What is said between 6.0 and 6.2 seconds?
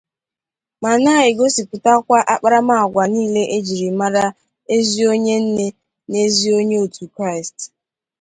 na